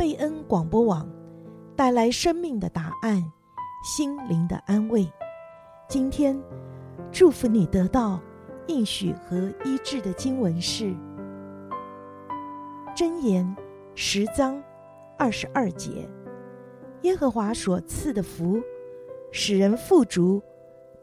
[0.00, 1.06] 贝恩广播网，
[1.76, 3.22] 带来生命的答案，
[3.84, 5.06] 心灵的安慰。
[5.90, 6.42] 今天，
[7.12, 8.18] 祝福你得到
[8.66, 10.84] 应许和医治的经文是
[12.96, 13.44] 《箴言》
[13.94, 14.58] 十章
[15.18, 16.08] 二十二节：
[17.02, 18.58] 耶和华所赐的福，
[19.30, 20.42] 使人富足，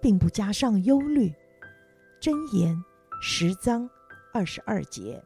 [0.01, 1.29] 并不加上忧虑。
[2.19, 2.75] 《箴言》
[3.21, 3.87] 十章
[4.33, 5.23] 二十二节。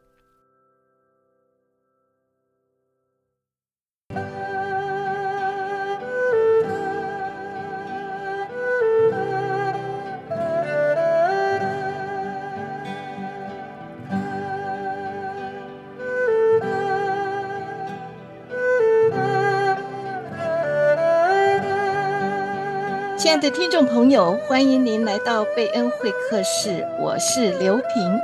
[23.31, 28.19] 亲爱的听众朋友，欢迎您来到贝恩会客室，我是刘平，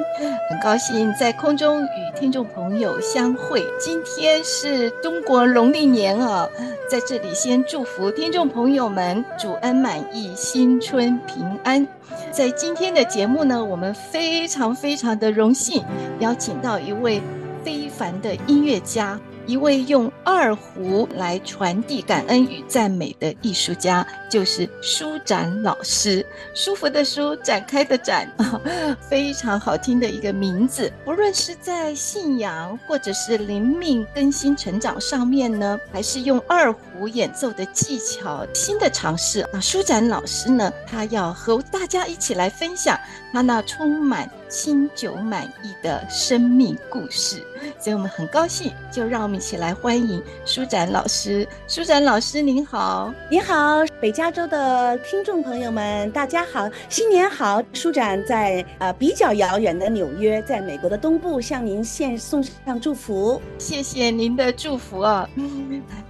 [0.50, 3.66] 很高兴在空中与听众朋友相会。
[3.80, 6.50] 今天是中国农历年啊，
[6.90, 11.88] 在这里先祝福听众朋友们主恩满意，新春平安。
[12.30, 15.86] 在今天的节目呢，我们非常非常的荣幸
[16.20, 17.22] 邀请到一位
[17.64, 19.18] 非凡的音乐家。
[19.48, 26.24] 一位用二胡来传递感恩与赞美的艺术家，就是舒展老师。
[26.54, 28.30] 舒服的舒，展开的展，
[29.10, 30.92] 非常好听的一个名字。
[31.06, 39.48] 不论是在信仰或者是灵命更新成长上面呢，还是用二胡演奏的技巧，新的尝试。
[39.54, 43.00] 那舒展老师呢，他要和大家一起来分享
[43.32, 47.44] 他那充满清酒满意的生命故事。
[47.80, 51.48] 所以我们很高兴，就让我们一起来欢迎舒展老师。
[51.68, 57.62] 舒展老师您好，您好，北加州的听众朋友们，大家好，新年好！
[57.74, 63.42] 舒展在呃比较遥远的纽约，在美国的东部，向您献送上祝福。
[63.58, 65.28] 谢谢您的祝福啊！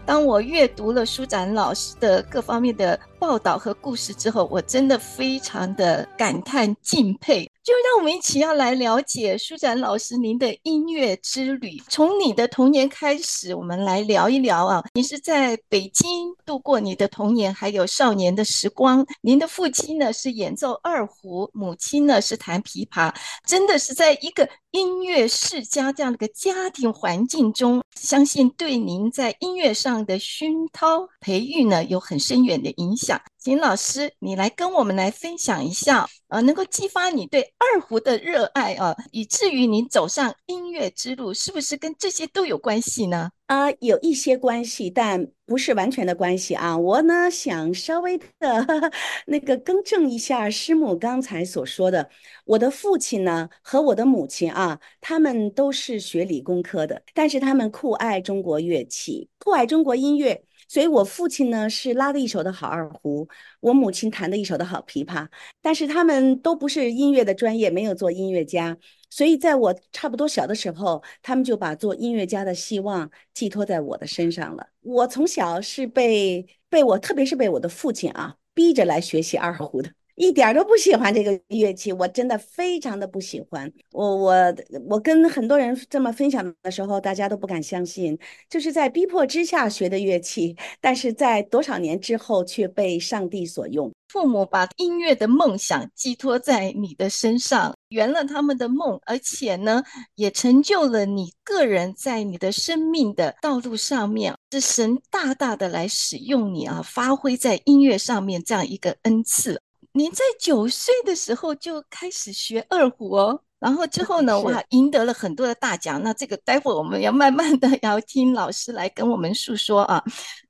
[0.05, 7.49] 当我阅读了舒展老师的各方面的报道和故事之后，我真的非常的感叹敬佩。
[7.63, 11.77] 就让我们一起要来了解舒展老师您的音乐之旅。
[11.89, 14.81] 从你的童年开始，我们来聊一聊啊。
[14.93, 19.05] 你是在北京度过你的童年，还有少年的时光。
[19.19, 23.13] 您的父亲呢是演奏二胡，母亲呢是弹琵琶，
[23.45, 33.16] 真的是在一个音乐世家这样的一个家庭环境中，相信对您在音乐上的熏陶培育呢有很深远的影响。
[33.47, 43.29] 请老师，你来跟我们来分享一下，呃，能够激发你对二胡的热爱啊，以至于你走上音乐之路，是不是跟这些都有关系呢？
[43.45, 46.77] 啊、有一些关系，但不是完全的关系啊。
[46.77, 48.25] 我呢想稍微的
[48.65, 48.91] 呵呵
[49.27, 52.09] 那个更正一下师母刚才所说的，
[52.43, 60.43] 我的父亲呢和我的母亲啊，他们都是学理工科的，但是他们酷爱中国乐器，酷爱中国音乐。
[60.67, 63.27] 所以，我父亲呢是拉的一手的好二胡，
[63.61, 65.27] 我母亲弹的一手的好琵琶，
[65.61, 68.77] 但是他们都不是音乐的专业，没有做音乐家。
[69.09, 74.67] 所以，在我差不多小的时候，他们就把做音乐家的希望寄托在我的身上了。
[74.81, 79.91] 我从小是被被我，特别是被我的父亲啊逼着来学习二胡的。
[80.17, 83.71] 一点都不喜欢这个乐器，我真的非常的不喜欢。
[83.91, 84.55] 我我
[84.89, 88.17] 我跟很多人这么分享的时候，大家都不敢相信，
[88.49, 93.91] 就是在逼迫之下学的乐器，但是在多少年之后却被上帝所用。
[94.07, 99.83] 父母把音乐的梦想寄托在你的身上，圆了他们的梦，而且呢，
[100.15, 109.61] 也成就了你个人在你的生命的道路上面，是神大大的来使用你啊，发挥在音乐上面这样一个恩赐。
[109.97, 115.99] 您在九岁的时候就开始学二胡哦，然后之后呢，哇，赢得了很多的大奖。
[116.03, 120.03] 那这个待会儿我们要慢慢的要听老师来跟我们诉说啊。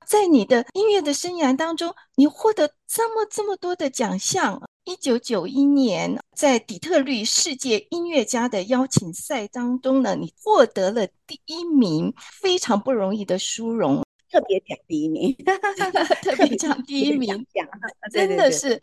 [0.06, 4.62] 在你的音乐的生涯当中，你获得这么这么多的奖项。
[4.84, 14.02] 一九九一年，在底特律世界音乐家的邀请赛当中呢，你获得了第一名，非常不容易的殊荣。
[14.30, 15.34] 特别奖第一名，
[16.22, 17.46] 特别奖第一名，
[18.12, 18.78] 真的是。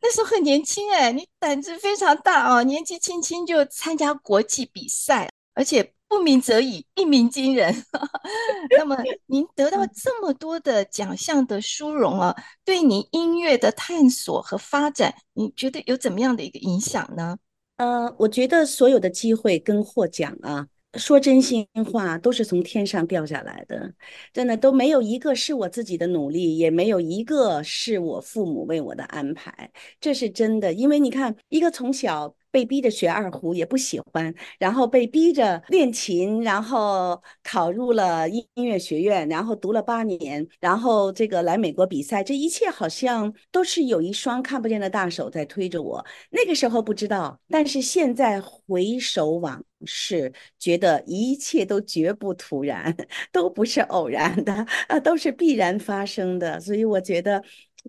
[0.00, 7.84] 那时候很年轻哎，你胆子非常大哦，年纪轻轻就参加国际比赛，而且不鸣则已，一鸣惊人。
[8.78, 8.96] 那么
[9.26, 12.34] 您得到这么多的奖项的殊荣啊，
[12.64, 17.36] 对你音乐的探索和发展，你觉得有怎么样的一个影响呢？
[17.78, 20.66] 呃，我觉得所有的机会跟获奖啊。
[20.96, 23.92] 说真心话，都是从天上掉下来的，
[24.32, 29.70] 真的都没有一个是我自己的努力，也没有一个是我父母为我的安排，
[30.00, 30.72] 这是真的。
[30.72, 46.04] 因为你看，一个从小被逼着学二胡也不喜欢，然后被逼着练琴，然后考入了音乐学院，然后读了八年，然后这个来美国比赛，这一切好像都是有一双看不见的大手在推着我。
[46.30, 52.96] 那个时候不知道，但是现在回首往事，觉得一切都绝不突然，
[53.32, 54.52] 都不是偶然的，
[54.88, 56.58] 啊，都是必然发生的。
[56.60, 57.42] 所以我觉得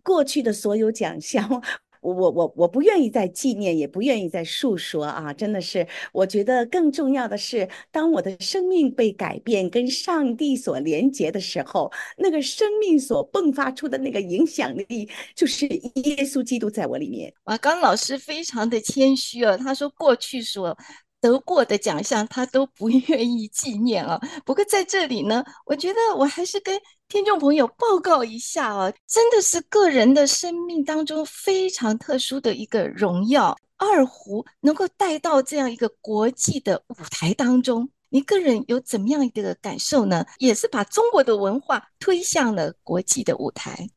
[0.03, 1.63] 过去的所有奖项。
[2.01, 5.33] 我我我我不愿意再纪念，也不愿意再述说啊！
[5.33, 17.33] 真的是，我觉得更重要的是，当我的生命被改变，跟上帝所连接的时候，那个生命所迸发出的那个影响力，就是耶稣基督在我里面。
[17.45, 20.77] 瓦刚老师非常的谦虚啊，他说过去所
[21.21, 24.19] 得过的奖项，他都不愿意纪念啊。
[24.45, 26.79] 不过在这里呢，我觉得我还是跟。
[27.09, 33.57] 听众朋友，报告一下哦，真的是个人的生命当中非常特殊的一个荣耀。
[33.77, 40.25] 二胡能够带到这样一个国际的舞台当中，你个人有怎么样一个感受呢？
[40.39, 43.87] 也是把中国的文化推向了国际的舞台。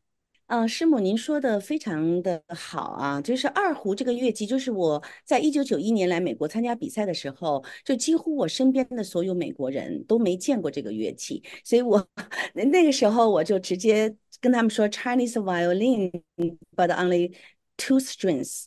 [0.51, 12.05] 嗯，师母，您说的非常的好啊，就是二胡这个乐器，就是我在一九九一年来美国参加比赛的时候，就几乎我身边的所有美国人都没见过这个乐器，所以我
[12.53, 17.33] 那个时候我就直接跟他们说 Chinese violin，but only
[17.77, 18.65] two strings，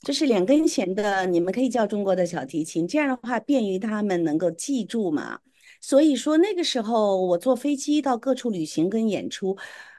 [0.00, 5.40] 就是两根弦的，你们可以叫中国的小提琴，这样的话便于他们能够记住嘛。
[5.82, 9.54] 所以说那个时候我坐飞机到各处旅行跟演出。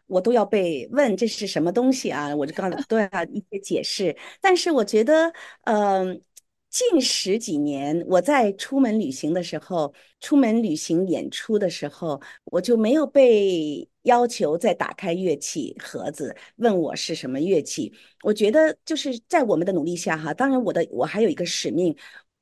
[0.08, 2.36] 我都要被问这是什么东西啊？
[2.36, 4.16] 我就告诉都要 一些解释。
[4.42, 5.32] 但是我觉得，
[5.66, 6.22] 嗯、呃，
[6.70, 17.94] 近十几年我在出门旅行的时候，出门旅行演出的时候，我就没有被要求再打开乐器盒子问我是什么乐器。
[18.24, 21.96] 我觉得就是在我们的努力下哈，当然我的我还有一个使命。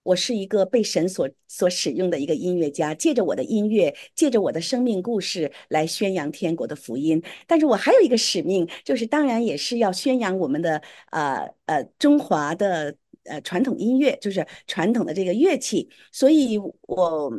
[0.05, 7.21] 我是一个被神所所使用的一个音乐家，借着我的音乐，借着我的生命故事来宣扬天国的福音。
[7.47, 10.81] 但是我还有一个使命，就是当然也是要宣扬我们的
[11.11, 12.95] 呃呃中华的。
[13.25, 17.31] 呃，传统音乐就是传统的这个乐器，所以我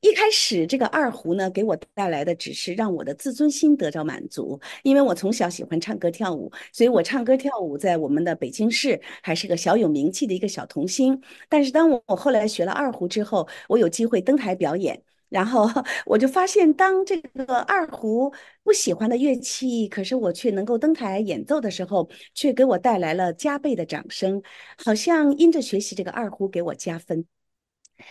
[0.00, 11.20] 一开始这个二胡呢，给我带来的只是让我的自尊心得到满足，因为我从小喜欢唱歌跳舞，所以我唱歌跳舞在我们的北京市还是个小有名气的一个小童星。
[11.48, 15.02] 但是当我后来学了二胡之后，我有机会登台表演。
[15.30, 15.66] 然后
[16.04, 18.32] 我就发现，当这个二胡
[18.62, 24.42] 不喜欢的乐器，可是我却能够登台演奏的时候，却给我带来了加倍的掌声，
[24.84, 27.24] 好像因着学习这个二胡给我加分。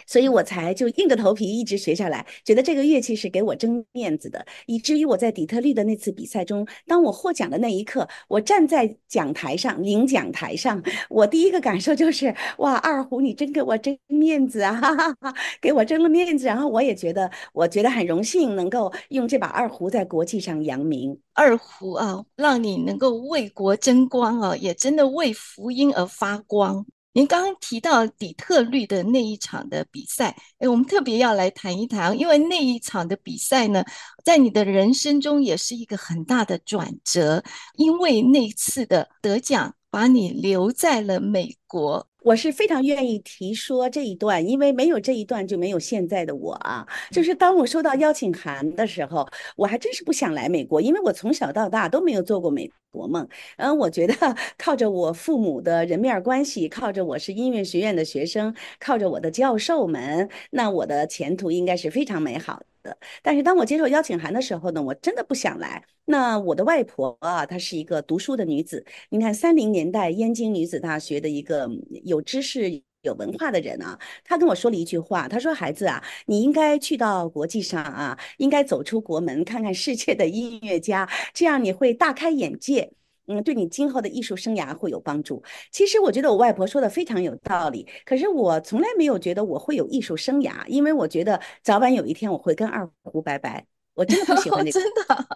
[0.05, 16.45] 所以我才就硬着头皮一直学下来，觉得这个乐器是给我争面子的，以至于我在底特律的那次比赛中，当我获奖的那一刻，我站在讲台上领奖台上，我第一个感受就是哇，二胡你真给我争面子啊，哈哈哈，给我争了面子。
[16.45, 21.19] 然后我也觉得，我觉得很荣幸能够用这把二胡在国际上扬名。
[21.33, 26.85] 二胡啊，让你能够为国争光啊，也真的为福音而发光。
[27.13, 33.83] 您刚刚提到底特律的那一场的比赛，哎，我们特别要来谈一谈，因为那一场的比赛呢，
[34.23, 37.43] 在你的人生中也是一个很大的转折，
[37.75, 42.08] 因为那次的得奖把你留在了美国。
[42.21, 46.85] 我是非常愿意提说这一段，因为没有这一段就没有现在的我啊。
[47.11, 53.27] 就是当我收到邀请函的时候，我还真是不想来美国，因为我从小到大都没有做过美国梦。
[53.57, 54.13] 嗯，我觉得
[54.57, 62.97] 靠着我父母的人面关系，靠着我是音乐学院的学生，靠着我的教授们，那我的前途应该是非常美好的。
[63.21, 65.83] 但是当我接受邀请函的时候呢，我真的不想来。
[66.05, 68.83] 那我的外婆啊，她是一个读书的女子。
[69.09, 71.69] 你看，三零年代燕京女子大学的一个
[72.03, 82.91] 有知识、有文化的人啊，她跟我说了一句话，她说：“孩子啊，你应该去到国际上啊，应该走出国门，看看世界的音乐家，这样你会大开眼界，
[83.29, 93.65] 嗯，对你今后的艺术生涯会有帮助。”其实我觉得我外婆说的非常有道理，可是我从来没有觉得我会有艺术生涯，因为我觉得早晚有一天我会跟二胡拜拜。
[93.93, 95.27] 我真的不喜欢这个，真的。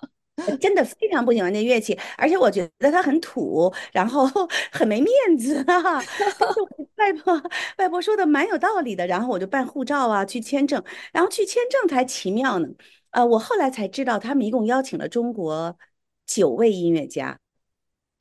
[0.48, 4.28] 我真的非常不喜欢那乐器，而且我觉得它很土，然后
[4.72, 6.02] 很没面子啊。
[6.18, 6.52] 但是
[6.96, 7.44] 外婆
[7.78, 12.68] 外婆说的蛮有道理的，然后我就办护照啊，去签证，然后去签证才奇妙呢。
[13.12, 15.78] 呃，我后来才知道，他们一共邀请了中国
[16.26, 17.38] 九位音乐家，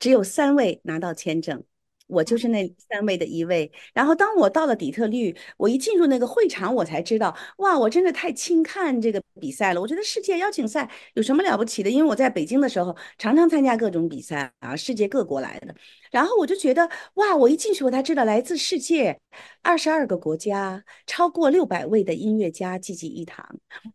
[0.03, 1.63] 只有三位拿到签证。
[2.07, 3.71] 我就是那三位的一位。
[3.93, 9.79] 然后当我到了底特律，我一进入那个会场，我才知道，哇，我真的太轻看这个比赛了。
[9.79, 11.89] 我觉得世界邀请赛有什么了不起的？
[11.89, 15.73] 因为我在北京的时候，常常参加各种比赛啊，世界各国来的。
[16.11, 19.17] 然后我就觉得，哇，我一进去，我才知道来自世界
[19.63, 23.43] 二十二个国家，超过六百位的音乐家聚集一堂。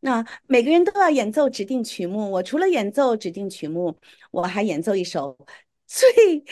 [0.01, 3.95] 那每个人都要演奏指定曲目，我除了演奏指定曲目，
[4.33, 5.37] 我还演奏一首
[5.89, 6.45] 最。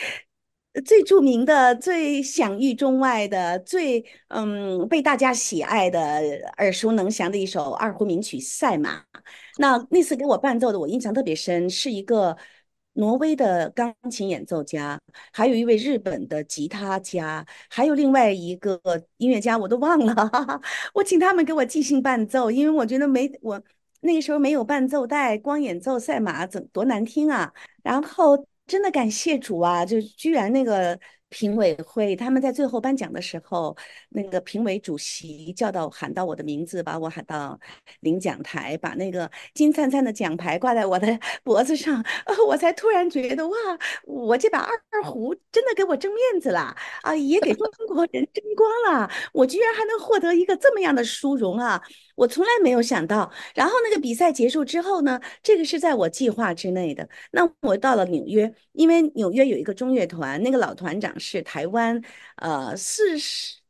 [0.85, 5.99] 最著名的、最享誉中外的、最嗯被大家喜爱的、
[6.57, 8.99] 耳熟能详的一首二胡名曲《赛马》。
[9.57, 12.37] 那那次给我伴奏的，我印象特别深，是一个
[12.93, 15.01] 挪威的钢琴演奏家，
[15.33, 18.79] 还有一位日本的吉他家，还有另外一个
[19.17, 20.13] 音乐家，我都忘了。
[20.13, 20.61] 哈哈，
[20.93, 23.59] 我请他们给我即兴伴奏，因为我觉得没我
[24.01, 27.51] 那个时候没有伴奏带，光演奏《赛马》怎多难听啊！
[27.81, 28.45] 然后。
[28.67, 29.85] 真的感谢主啊！
[29.85, 33.75] 就居然那个评委会，他们在最后颁奖的时候，
[34.09, 37.57] 那个评委主席叫到喊到我的名字，把我喊到
[38.01, 41.07] 领奖台，把那个金灿灿的奖牌挂在我的
[41.43, 42.03] 脖子上，
[42.47, 43.55] 我才突然觉得哇，
[44.05, 51.81] 我这把二胡真的给我争面子了啊，也给中国人争光了，我居然还能获得一个这么样的殊荣啊！
[52.17, 57.07] 我从来没有想到，然后那个比赛结束之后呢，这个是在我计划之内的。
[57.31, 62.01] 那我到了纽约，因为纽约有一个中乐团，那个老团长是台湾，
[62.37, 63.61] 呃，四十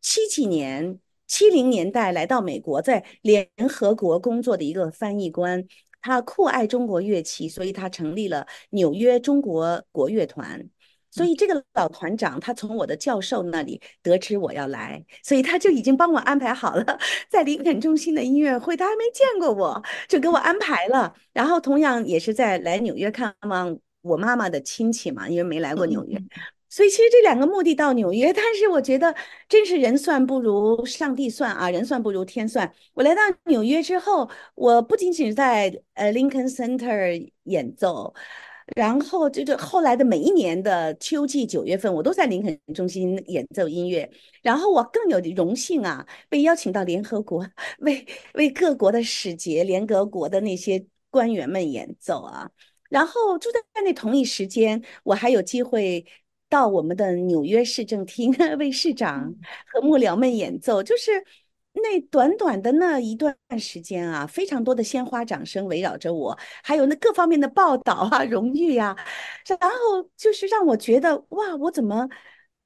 [0.00, 5.66] 七几年、七零年代来到美国，在联合国工作的一个翻译官，
[6.00, 10.70] 他酷爱中国乐器，所以他成立了纽约中国国乐团。
[11.10, 16.98] 所以这个老团长他从我的教授那里得知我要来，所以他就已经帮我安排好了，
[17.30, 21.14] 在林肯中心的音乐会，他还没见过我，就给我安排了。
[21.32, 26.18] 然后同样也是在来纽约看望我妈妈的亲戚嘛，因为没来过纽约，
[26.68, 29.14] 所以其实这两个目的到纽约，但是我觉得
[29.48, 32.70] 真是人算不如上帝算啊，人算不如天算。
[32.94, 38.14] 我来到纽约之后，我不仅仅是在呃 Lincoln Center 演奏。
[38.76, 44.08] 然后就是后来的每一年的秋季九月份，我都在林肯中心演奏音乐。
[44.42, 47.46] 然后我更有荣幸啊，被邀请到联合国，
[47.80, 52.50] 为为各国的使节、联合国的那些官员们演奏啊。
[52.88, 56.04] 然后就在那同一时间，我还有机会
[56.48, 59.34] 到我们的纽约市政厅 为市长
[59.66, 61.24] 和幕僚们演奏，就是。
[61.82, 68.96] 那短短的那一段时间啊，非常多的鲜花掌声围绕着我，还有那各方面的报道啊、 荣誉呀、啊，
[69.60, 69.76] 然后
[70.16, 72.08] 就是让我觉得哇，我怎么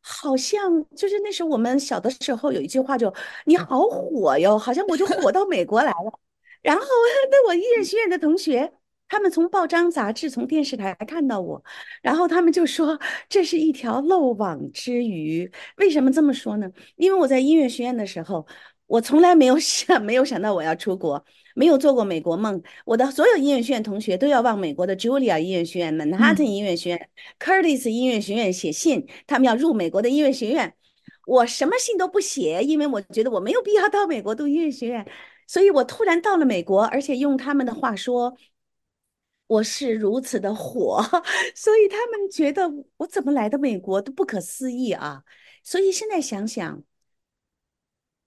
[0.01, 3.13] 好像就是那时候我们小的时候有一句话就
[3.47, 6.21] 你好火哟，好像我就火到美国来了。
[6.63, 6.83] 然后
[7.31, 8.73] 那我音乐学院的同学，
[9.09, 11.63] 他们从报章杂志、从电视台看到我，
[12.03, 15.51] 然后他们就说这是一条漏网之鱼。
[15.77, 16.71] 为什么这么说呢？
[16.97, 18.47] 因为我在音乐学院的时候。
[18.93, 22.63] 我从来没有想， 没有想到我要出国，没有做过美国梦。
[22.85, 30.75] 我的所有音乐学院同学都要往美国的 Julia 音乐学院、曼哈顿音乐学院、Curtis 音乐学院写信，他们要入美国的音乐学院。
[31.27, 35.07] 我什么信都不写，因为我觉得我没有必要到美国读音乐学院。
[35.47, 38.37] 所以我突然到了美国，而且用他们的话说，
[39.47, 41.03] 我是如此的火，
[41.57, 45.23] 所以他们觉得我怎么来的美国都不可思议啊。
[45.65, 46.83] 所以现在想想。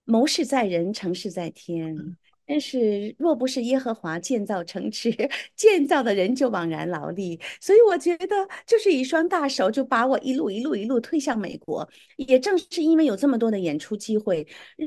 [0.05, 2.15] 谋事在人，成事在天。
[2.47, 5.12] 但是，若不是耶和华建造城池，
[5.57, 7.39] 建造的人就枉然劳力。
[7.59, 8.35] 所以，我觉得
[8.67, 11.89] 就是一双大手就把我一路一路一路推向美国。
[12.17, 14.45] 也正是因为有这么多的演出机会，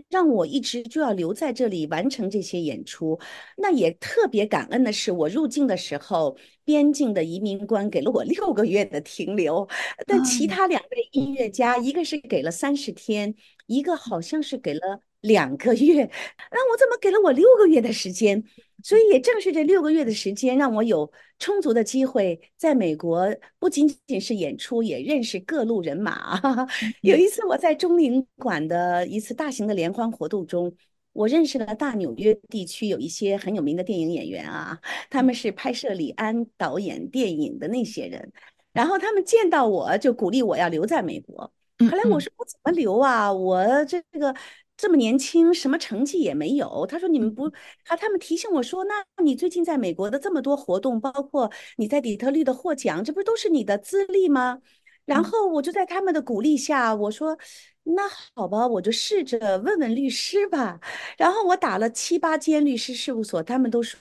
[0.09, 3.19] 让我一直就要留在这里完成这些演出。
[3.57, 9.69] 那也特别感恩的是，我入境的时候，边境的移民官给了我六个月的停留，
[10.07, 13.35] 但其他两位音乐家，一个是给了三十天，
[13.67, 15.01] 一个好像是给了。
[15.23, 16.05] 两个月，
[16.51, 18.45] 那我怎么给了我六个月的时间？
[18.85, 21.11] 所以也正是这六个月的时间，让我有
[21.41, 26.41] 充足的机会在美国，不仅仅是演出，也认识各路人马。
[27.03, 30.73] 有一次我在中领馆的一次大型的联欢活动中，
[31.13, 34.79] 我认识了大纽约地区有一些很有名的电影演员啊，
[35.11, 38.33] 他们是拍摄李安导演电影的那些人，
[38.73, 41.53] 然后他们见到我就鼓励我要留在美国。
[41.91, 43.33] 后来我说我怎么留啊？
[43.33, 44.33] 我这个。
[44.79, 46.87] 这么年轻，什么成绩也没有。
[46.87, 47.51] 他说：“你们不，
[47.85, 48.95] 他他们提醒我说，那
[49.25, 54.63] 你最近在美国的这么多活动，包括你在底特律的获奖，这不都是你的资历吗？”
[55.05, 57.37] 然后我就在他们的鼓励下，我说
[57.83, 60.81] ：“那好吧，我就试着问问律师吧。”
[61.19, 63.99] 然后我打了七八间律师事务所，他们都说：“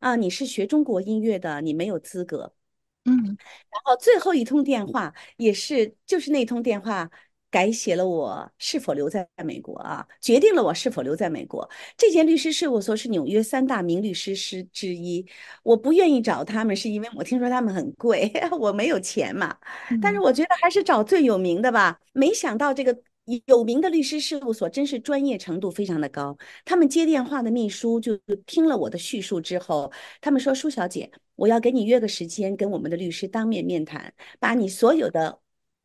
[0.00, 2.54] 啊，你是学中国音乐的，你没有资格。”
[3.04, 3.12] 嗯，
[3.70, 7.10] 然后最后一通电话也是，就是那通电话。
[7.50, 11.68] 改写了我是否留在美国啊，决定了我是否留在美国。
[11.96, 15.26] 这间律师事务所是纽约三大名律师师之一，
[15.64, 19.56] 我不愿意找他们，是因为我听说他们很贵， 我没有钱嘛。
[20.00, 21.98] 但是我觉得还是找最有名的吧。
[22.12, 22.96] 没想到这个
[23.46, 26.38] 有名的律师事务所真是专业程度非常的高。
[26.64, 28.16] 他们接电话的秘书就
[28.46, 29.90] 听了我的叙述之后，
[30.20, 35.39] 他们说：“舒小姐，我要给你约个时间，跟我们的律师当面面谈，把你所有的。”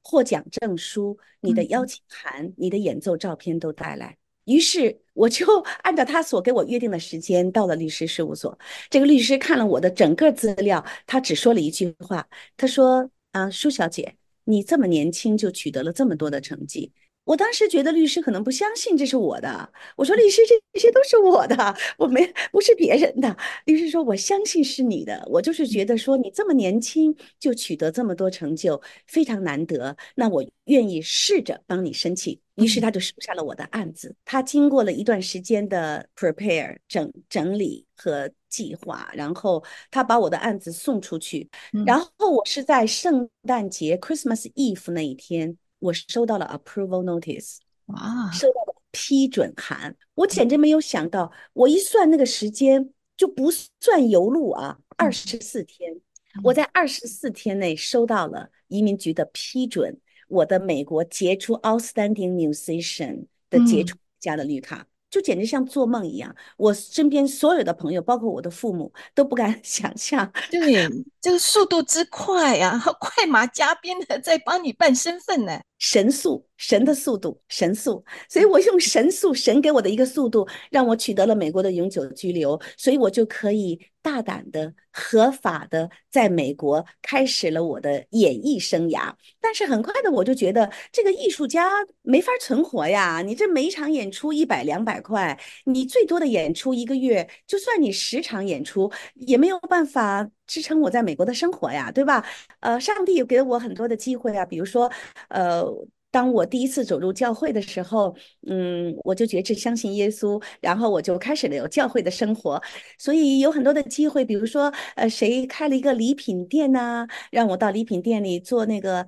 [0.08, 4.16] 获奖证书、你的邀请函、你的演奏照片都带来。
[4.44, 5.44] 于是我就
[5.82, 8.56] 按照他所给我约定的时间到了律师事务所。
[8.92, 16.92] 这个律师看了我的整个资料，他只说了一句话，他说：“啊，舒小姐，你这么年轻就取得了这么多的成绩。”
[17.26, 23.36] 我当时觉得律师可能不相信这是我的，我说律师这这些都是我的，我没不是别人的。
[23.66, 32.40] 律师说我相信是你的，我就是觉得说你这么年轻就取得这么多成就，非常难得，那我愿意试着帮你申请。
[32.56, 34.16] 于是他就收下了我的案子。
[34.24, 41.50] 他经过了一段时间的 prepare 整整理和计划，然后他把我的案子送出去，
[41.86, 45.58] 然后我是在圣诞节 Christmas Eve 那一天。
[45.86, 56.02] 我收到了 approval notice，哇，收到了批准函，我简直没有想到，我一算那个时间就不算邮路啊，二十四天，
[56.44, 64.88] 我在二十四天内收到了移民局的批准，我的美国杰出 outstanding musician 的杰出家的绿卡。
[65.08, 70.30] 就简直像做梦一样，我身边所有的朋友，包括我的父母，都不敢 想象。
[70.52, 70.90] 对，
[71.22, 76.46] 这个速度之快呀， 快马加鞭的在帮你办身份呢，神速。
[76.58, 89.14] 神的速度，神速，所以我用神速，神给我的一个速度，让我取得了美国的永久居留，所以我就可以大胆的、合法的在美国开始了我的演艺生涯。
[89.42, 91.70] 但是很快的，我就觉得这个艺术家
[92.04, 93.22] 没法存活呀！
[93.22, 102.26] 你这每一场演出一百两百块，你最多的演出一个月，就算你十场演出，也没有办法支撑我在美国的生活呀，对吧？
[102.60, 104.92] 呃，上帝给了我很多的机会啊，比如说，
[105.30, 105.66] 呃。
[106.12, 108.16] 当我第一次走入教会的时候，
[108.48, 112.62] 嗯，我就觉着相信耶稣，然后我就开始了有教会的生活，
[112.98, 119.06] 所以有很多的机会，比如说，呃，谁开了一个礼品店呐、让我到礼品店里做那个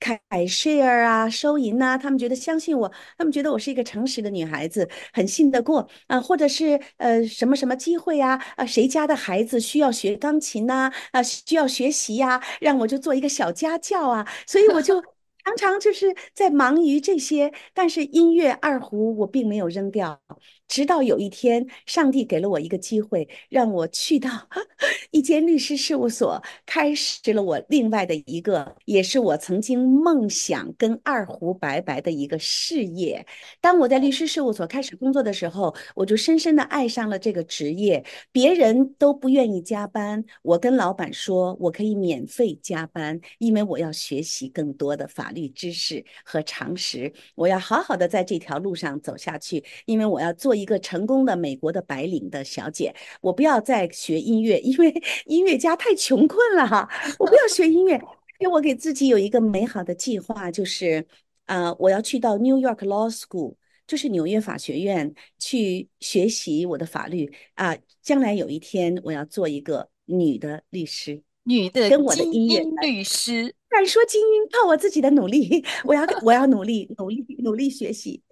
[0.00, 15.02] cashier 啊，收银呐、啊，他们觉得相信我，他们觉得我是一个诚实的女孩子，很信得过啊，或者是呃什么什么机会呀，啊，谁家的孩子需要学钢琴呐、啊，啊，需要学习呀、啊，让我就做一个小家教啊，所以我就。
[15.46, 20.20] 常常就是在忙于这些，但是音乐二胡我并没有扔掉。
[20.68, 24.28] 直到有一天，上帝给了我一个机会，让我去到
[25.12, 33.24] 一间律师事务所，开始了我另外的一个，也是我曾经梦想跟二胡拜拜的一个事业。
[33.60, 38.04] 当我在律师事务所开始工作的时候，我就深深的爱上了这个职业。
[38.32, 50.55] 别人都不愿意加班，我跟老板说，我可以免费加班，因为我要学习更多的法律知识和常识，我要好好的在这条路上走下去，因为我要做。
[50.56, 56.88] 一个成功的美国的白领的小姐，我不要再学音乐， 因为音乐家太穷困了哈。
[57.18, 57.94] 我不要学音乐，
[58.38, 61.06] 因为我给自己有一个美好的计划，就是
[61.44, 63.54] 啊、呃，我要去到 New York Law School，
[63.86, 67.80] 就是纽约法学院去学习我的法律啊、呃。
[68.02, 73.52] 将来有一天，我要做一个女的律师，女的跟我的音乐律师。
[73.68, 78.22] 敢说精英，靠我自己的努力， 我要我要努力努力努力学习。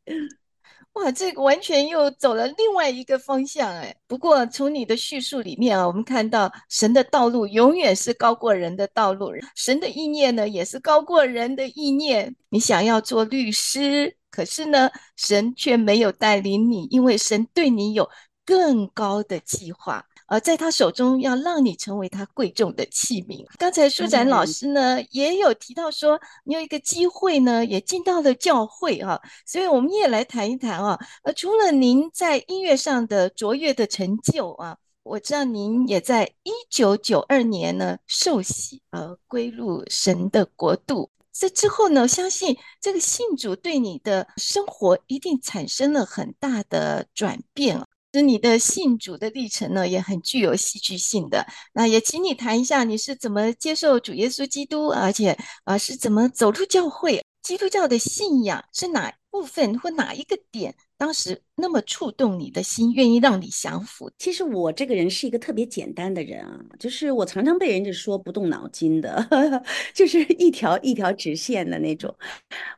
[0.94, 3.94] 哇，这个完全又走了另外一个方向哎。
[4.06, 12.34] 不过从你的叙述里面啊，我们看到神的道路永远是高过人的道路，神的意念呢也是高过人的意念。
[12.48, 18.08] 你想要做律师，可是呢，神却没有带领你，因为神对你有
[18.46, 20.06] 更高的计划。
[20.26, 23.44] 呃，在他手中要让你成为他贵重的器皿。
[23.58, 30.98] 刚才舒展老师呢、嗯、也有提到说，你有一个机会呢，也进到了教会啊，所以我们也来谈一谈啊。
[31.24, 41.10] 呃，除了您在音乐上的卓越的成就啊，我知道您也在一九九二年呢受洗，呃，归入神的国度。
[41.36, 47.84] 这之后呢，相信这个信主对你的生活一定产生了很大的转变
[48.18, 51.46] 是你的信主的历程呢，也很具有戏剧性的。
[51.72, 57.22] 那也请你谈一下，你是怎么接受主耶稣基督，而且啊、是怎么走入教会？
[57.42, 64.10] 基督教的信仰是哪部分或哪一个点当时那么触动你的心，愿意让你降服？
[64.16, 69.28] 其实我这个人是一个特别简单的人啊，就是我常常被人家说不动脑筋的，
[69.92, 72.16] 就是一条一条直线的那种。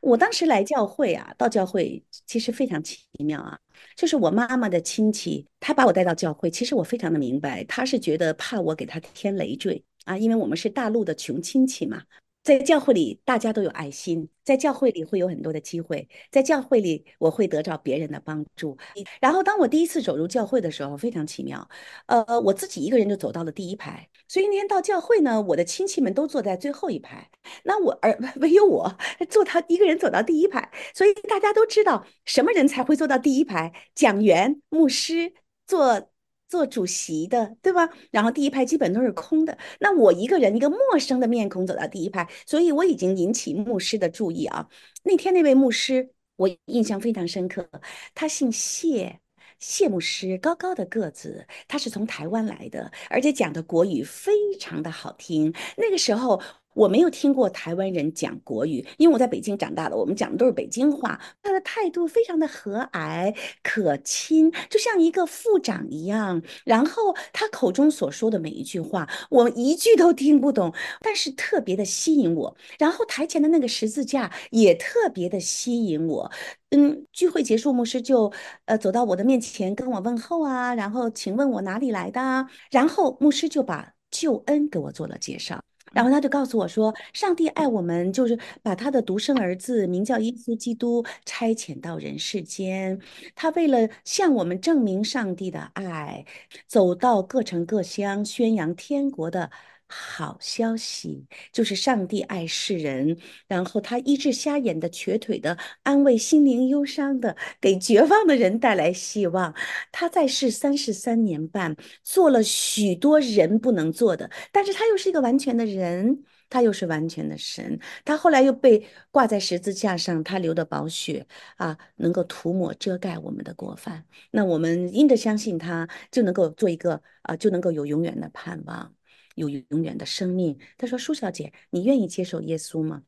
[0.01, 3.57] 我当时来教会啊，到教会其实非常奇妙啊，
[3.95, 12.03] 就是我妈妈的亲戚，她把我带到教会，其实我非常的明白，她是觉得怕我给她添累赘啊，因为我们是大陆的穷亲戚嘛。
[12.47, 14.29] 在教会里，大家都有爱心。
[14.45, 18.77] 在教会里会有很多的机会，在教会里我会得到别人的帮助。
[19.19, 21.67] 然后，当我第一次走入教会的时候，非常奇妙。
[22.05, 24.07] 呃，我自己一个人就走到了第一排。
[24.29, 27.29] 所以那天到教会呢，我的亲戚们都坐在最后一排，
[27.65, 28.97] 那我而 唯有我
[29.29, 30.71] 坐到一个人走到第一排。
[30.93, 33.73] 所以大家都知道什么人才会坐到第一排？
[33.93, 35.33] 讲员、牧师
[35.65, 36.09] 坐。
[36.47, 37.89] 做主席的，对吧？
[38.11, 39.57] 然后第一排基本都是空的。
[39.79, 44.67] 那我一个人，一个陌生的面孔走到第一排，所以我已经引起牧师的注意啊。
[45.03, 47.67] 那天那位牧师，我印象非常深刻，
[48.15, 49.19] 他姓谢，
[49.59, 55.53] 谢牧师，高高的个子，他是从台湾来的，而且讲的国语非常的好听。
[55.75, 56.41] 那个时候。
[56.77, 61.19] 我没有听过台湾人讲国语，因为我在北京长大的，我们讲的都是北京话。
[61.41, 66.39] 他的态度非常的和蔼可亲，就像一个副长一样。
[66.63, 72.55] 然后他口中所说的每一句话，我一句都听不懂，但是特别的吸引我。
[72.77, 76.31] 然后台前的那个十字架也特别的吸引我。
[76.69, 78.31] 嗯，聚会结束，牧师就
[78.65, 82.45] 呃走到我的面前跟我问候啊，然后请问我哪里来的？
[82.69, 85.59] 然后牧师就把救恩给我做了介绍。
[85.93, 92.99] 然后他就告诉我说，上帝爱我们，就是把他的独生儿子名叫耶稣基督差遣到人世间。
[93.35, 96.25] 他为了向我们证明上帝的爱，
[96.67, 99.49] 走到各城各乡，宣扬天国的。
[99.87, 109.53] 好消息就是上帝爱世人，然后他医治瞎眼的、瘸腿的，安慰心灵忧伤的，给绝望的人带来希望。
[109.91, 117.79] 他在世三十三年半，做了许多人不能做的，但是他又是一个完全的人，他又是完全的神。
[118.03, 124.05] 他后来又被挂在十字架上，他流的宝血啊，能够涂抹遮盖我们的过犯。
[124.31, 128.93] 那我们因着相信他，就能够做一个啊，就能够有永远的盼望。
[129.37, 130.57] 有永远的生命。
[130.77, 133.01] 他说：“舒小姐，你愿意接受耶稣吗？”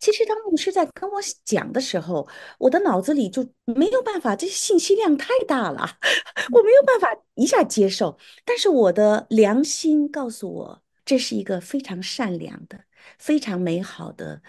[0.00, 5.98] 其实当牧师在跟我讲的时候，我的脑子里就没有办法，这信息量太大了，
[6.52, 8.18] 我没有办法一下接受。
[8.44, 12.84] 但是我的良心告诉我，这是一个非常善良的、
[13.18, 14.42] 非常美好的、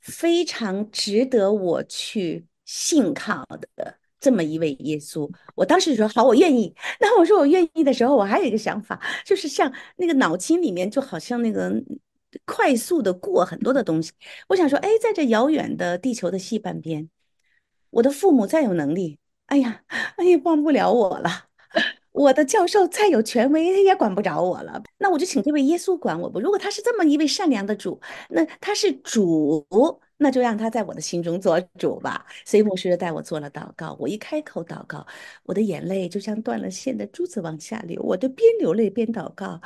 [0.00, 3.44] 非常值得我去信靠
[3.76, 3.98] 的。
[4.24, 6.74] 这么一位耶稣，我当时就说好，我愿意。
[6.98, 11.70] 那我说我愿意的时候，我还有一个想法，就是像那个脑筋里面就好像那个
[12.46, 14.12] 快速的过很多的东西。
[14.48, 17.10] 我想说，哎，在这遥远的地球的西半边，
[17.90, 19.82] 我的父母再有能力，哎呀，
[20.16, 21.44] 哎呀，帮不了我了。
[22.12, 24.82] 我的教授再有权威，他也管不着我了。
[24.98, 26.40] 那我就请这位耶稣管我吧。
[26.40, 29.66] 如果他是这么一位善良的主，那他是主。
[30.16, 32.24] 那就让他在我的心中做主吧。
[32.44, 35.06] 所以牧师带我做了祷告，我一开口祷告，
[35.42, 38.00] 我的眼泪就像断了线的珠子往下流。
[38.02, 39.60] 我就边流泪边祷告，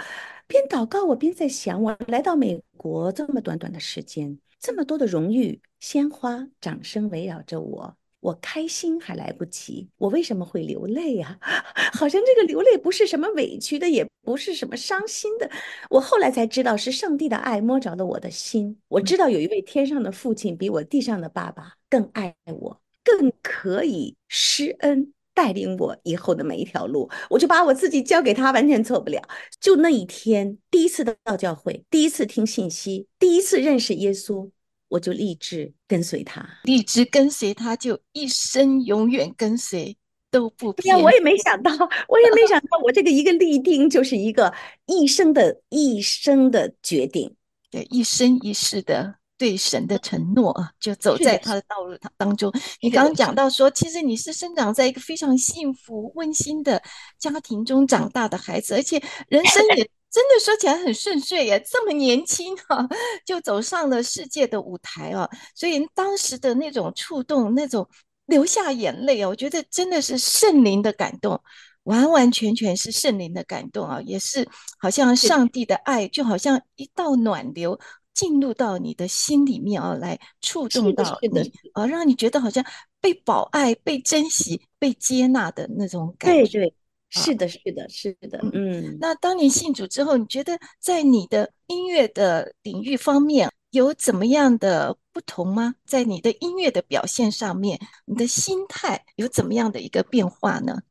[0.47, 7.98] 边祷告，我边在想，我来到美国这么短短的时间，这么多的荣誉、鲜花、掌声围绕着我。
[8.21, 11.39] 我开心还来不及，我为什么会流泪啊？
[11.93, 15.49] 好像这个流泪不是什么委屈的，也不是什么伤心的。
[15.91, 18.77] 我后来才知道，是上帝的爱摸着了我的心。
[18.89, 27.09] 我知道有一位天上的父亲比我地上的爸爸更爱我，更可以施恩带领我以后的每一条路。
[27.31, 29.23] 我就把我自己交给他，完全错不了。
[29.61, 34.51] 就那一天，第一次到教会，第一次听信息，第一次认识耶稣。
[34.89, 39.97] 我就立志跟随他，立志跟随他，就一生永远跟随
[40.31, 40.97] 都不变。
[40.97, 41.71] 呀，我也没想到，
[42.09, 44.53] 我也没想到，我这个一个立定就是一个
[44.87, 47.35] 一生的一生的决定，
[47.71, 52.51] 对，一生一世的对神的承诺啊，就走在他的道路当中。
[52.81, 56.83] 你刚刚讲到说，其实你是生长在一个非常幸福温馨的
[57.19, 59.91] 家庭中长大的孩子，而且人生也。
[60.11, 62.89] 真的说起来很顺遂耶，这么年轻哈，
[63.27, 65.29] 就走上了世界的舞台啊！
[65.55, 67.87] 所以当时的那种触动，那种
[68.27, 71.41] 流下眼泪啊，我觉得真的是圣灵的感动，
[71.83, 74.01] 完完全全是圣灵的感动啊！
[74.01, 77.79] 也是好像上帝的爱，就好像一道暖流
[78.15, 82.65] 进入到你的心里面啊，来触动到你啊，让你觉得好像
[83.01, 86.41] 被保爱、被珍惜、被接纳的那种感觉。
[86.41, 86.75] 对对。
[87.11, 88.99] 是的，是的，是的，嗯。
[89.01, 95.75] 那当你信主之后，你觉得在你的音乐的领域方面，有怎么样的不同吗？
[95.87, 100.83] 在你的音乐的表现上面，你的心态有怎么样的一个变化呢？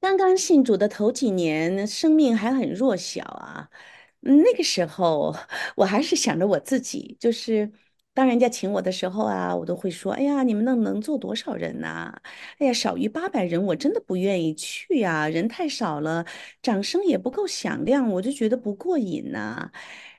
[0.00, 3.68] 刚刚信主的头几年，生命还很弱小啊，
[4.20, 5.36] 那个时候
[5.76, 7.70] 我还是想着我自己，就是。
[8.18, 12.12] 当人家请我的时候啊，我都会说：“哎呀，你们能能坐多少人呐？
[12.58, 16.24] 哎呀，少于八百人，我真的不愿意去呀，人太少了，
[16.60, 19.70] 掌声也不够响亮，我就觉得不过瘾呐。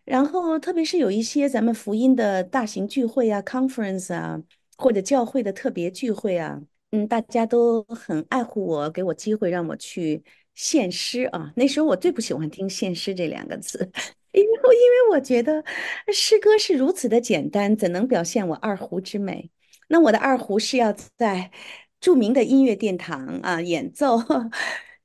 [0.05, 4.41] 然后，特别是有一些咱们福音的大型聚会啊，conference 啊，
[4.77, 10.23] 或者教会的特别聚会啊，嗯，大家都很爱护我，给我机会让我去
[10.55, 11.51] 献诗啊。
[11.55, 13.91] 那时候我最不喜欢听献诗这两个字。”
[14.31, 15.63] 因为，因为我觉得
[16.13, 19.49] 诗歌是如此的简单，怎能表现我二胡之美？
[19.87, 21.49] 那我的二胡是要在
[21.99, 24.19] 著名的音乐殿堂啊演奏，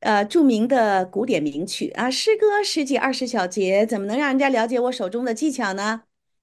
[0.00, 6.02] 呃，著名的古典名曲啊，诗歌十几二十小节，怎么能让人家了解我手中的技巧呢？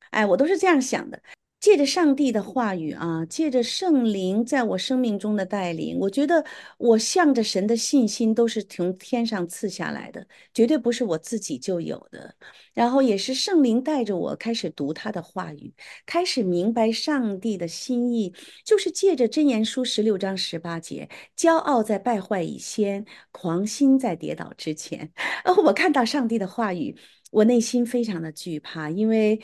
[0.10, 1.22] 哎，我都是这样想的。
[1.62, 6.43] 借着上帝的话语啊，借着圣灵在我生命中的带领，我觉得
[6.80, 12.34] 我向着神的信心都是从天上赐下来的，绝对不是我自己就有的。
[12.74, 15.71] 然后也是圣灵带着我开始读他的话语，
[16.08, 18.34] 开始明白上帝的心意，
[18.65, 25.12] 就是借着箴言书十六章十八节：骄傲在败坏以先，狂心在跌倒之前。
[25.45, 26.97] 哦，我看到上帝的话语，
[27.30, 29.39] 我内心非常的惧怕，因为。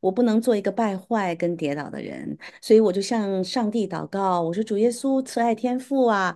[0.00, 6.34] 我不能做一个败坏跟跌倒的人，所以我就向上帝祷告，我说主耶稣慈爱天父啊，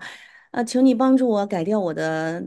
[0.51, 2.43] 啊，求你帮助我改掉我的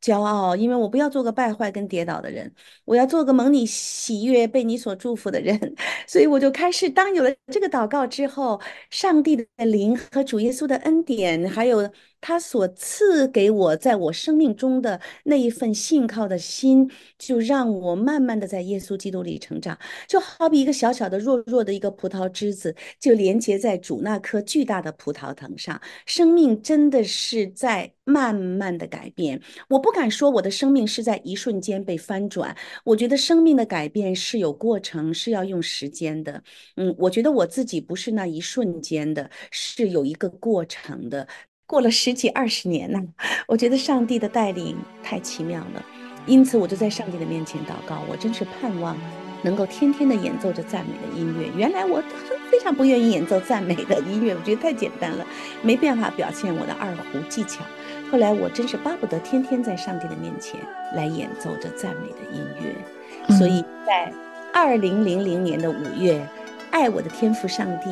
[0.00, 2.52] 骄傲，因为我不要做个败坏跟跌倒的人，
[2.84, 5.74] 我要做个蒙你喜悦、被你所祝福的人。
[6.06, 11.90] 所以我就开始，当有了这个祷告之后，上帝的灵和主耶稣的恩典，还有。
[12.20, 19.78] 他所赐给我，在我生命中的那一份信靠的心，就让我慢慢的在耶稣基督里成长。
[20.06, 25.80] 就好比一个小小的、弱弱的一个葡萄枝子，就连接在主那棵巨大的葡萄藤上。
[26.06, 29.40] 生命真的是在慢慢的改变。
[29.68, 32.56] 我不敢说我的生命是在一瞬间被翻转。
[32.84, 36.42] 我觉得生命的改变是有过程，是要用时间的。
[36.76, 41.26] 嗯，我觉得我自己不是那一瞬间的，是有一个过程的。
[41.68, 42.98] 过了十几二十年呢，
[43.46, 45.84] 我觉得上帝的带领太奇妙了，
[46.24, 48.96] 因此我就在上帝的面前祷告，我真是盼望
[49.42, 51.46] 能够天天的演奏着赞美的音乐。
[51.54, 52.02] 原来我
[52.50, 55.26] 非常不愿意演奏赞美的音乐，我觉得太简单了，
[55.60, 57.62] 没办法表现我的二胡技巧。
[58.10, 60.58] 后来我真是巴不得天天在上帝的面前
[60.94, 63.36] 来演奏着赞美的音乐。
[63.36, 64.10] 所以在
[64.54, 66.26] 二零零零年的五月，
[66.70, 67.90] 爱我的天赋上帝。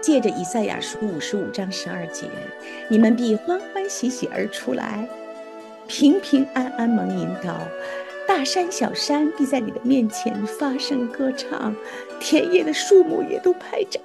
[0.00, 2.26] 借着以赛亚书五十五章十二节，
[2.88, 5.08] 你们必欢欢喜喜而出来，
[5.86, 7.58] 平平安安蒙引导，
[8.26, 11.74] 大山小山必在你的面前发声歌唱，
[12.20, 14.00] 田野的树木也都拍掌。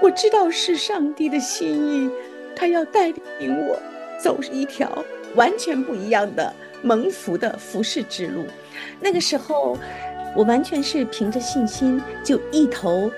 [0.00, 2.10] 我知道是上帝的心意，
[2.56, 3.78] 他要带领我
[4.20, 5.04] 走一条
[5.36, 8.44] 完全不一样的蒙福的服饰之路。
[8.98, 9.76] 那个时候，
[10.34, 13.10] 我完全是凭着信心就一头。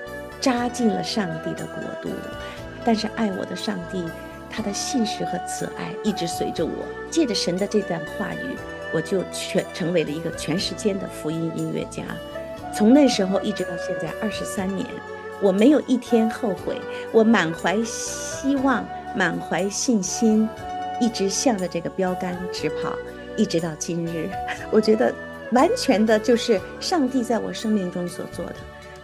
[0.45, 2.15] 扎进了上帝的国度，
[2.83, 4.05] 但是爱我的上帝，
[4.47, 6.85] 他的信实和慈爱一直随着我。
[7.09, 8.55] 借着神的这段话语，
[8.93, 12.03] 我就全成为了一个全时间的福音音乐家。
[12.71, 14.85] 从那时候一直到现在二十三年，
[15.41, 16.79] 我没有一天后悔，
[17.11, 20.47] 我满怀希望，满怀信心，
[21.01, 22.93] 一直向着这个标杆直跑，
[23.35, 24.29] 一直到今日。
[24.69, 25.11] 我觉得
[25.53, 28.55] 完全的就是上帝在我生命中所做的。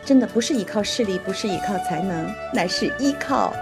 [0.04, 3.54] 真的不是依靠势力，不是依靠才能，乃是依靠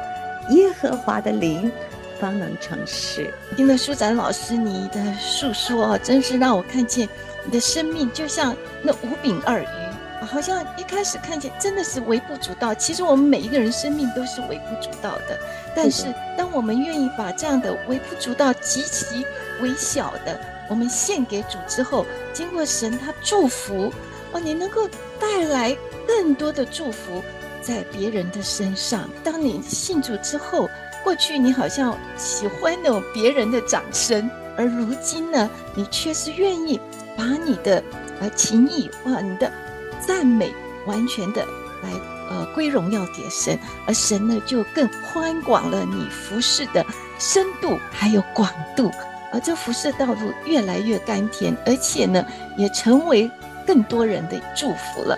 [0.50, 1.72] 耶和华的灵，
[2.20, 3.34] 方能成事。
[3.56, 7.08] 听了舒展老师你的述说啊，真是让我看见
[7.46, 12.74] 你的生命就像那五饼二鱼，好像一开始看见真的是微不足道。
[12.74, 15.38] 其实我们每一个人生命都是微不足道的，
[15.76, 16.06] 但是
[16.38, 19.26] 当我们愿意把这样的微不足道、极其
[19.62, 23.94] 微小的，我们献给主之后，经过神他祝福
[24.32, 24.88] 哦，你能够
[25.20, 25.78] 带来。
[26.10, 27.24] 更多的祝福
[27.62, 29.08] 在别人的身上。
[29.24, 30.68] 当你信主之后，
[31.04, 36.82] 过去你好像喜欢那种别人的掌声，而如今呢，你却是愿意
[37.16, 37.84] 把你的
[38.20, 39.52] 呃情谊哇，你的
[40.00, 40.52] 赞美
[40.88, 41.46] 完全的
[41.84, 41.92] 来
[42.32, 46.84] 呃归荣耀给神，而神呢就更宽广了你服侍的
[47.20, 48.92] 深度还有广度，
[49.32, 52.26] 而这服侍道路越来越甘甜，而且呢
[52.58, 53.30] 也成为
[53.70, 55.16] 更多人的祝福了。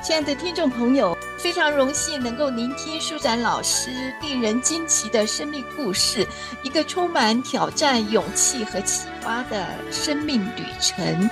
[0.00, 3.90] 亲爱的听众朋友，非常荣幸能够聆听舒展老师
[4.22, 6.24] 令人惊奇的生命故事，
[6.62, 11.28] 一个充满挑战、勇气和启发的生命旅程。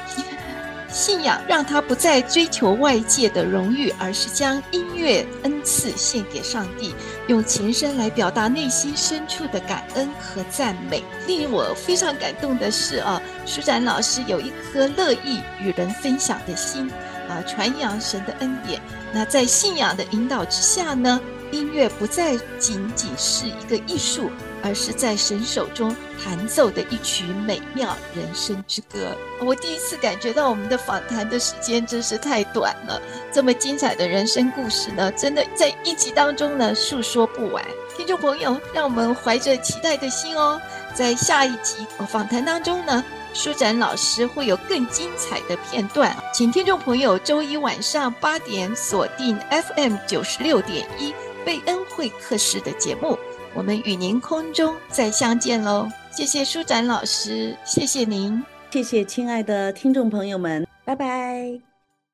[0.96, 6.94] 信仰让他不再追求外界的荣誉，而是将音乐恩赐献给上帝，
[7.26, 11.04] 用琴声来表达内心深处的感恩和赞美。
[11.26, 16.90] 令我非常感动的是啊，舒展老师有一颗乐意与人分享的心
[17.28, 18.80] 啊，传扬神的恩典。
[19.12, 24.30] 那在信仰的引导之下呢，音乐不再仅仅是一个艺术。
[24.66, 29.16] 而是在神手中弹奏的一曲美妙人生之歌。
[29.40, 33.00] 我第一次感觉到我们的访谈的时间真是太短了，
[33.33, 37.64] 这么精彩的人生故事呢，真的在一集当中呢诉说不完。
[37.96, 40.61] 听众朋友，让我们怀着期待的心哦，
[40.92, 53.16] 在下一集访谈当中呢，舒展老师会有更精彩的片段，请听众朋友周一晚上八点锁定 FM 九十六点一贝恩会客室的节目。
[53.56, 55.88] 我们与您空中再相见喽！
[56.12, 61.65] 谢谢舒展老师，谢谢您，谢谢亲爱的听众朋友们，拜拜。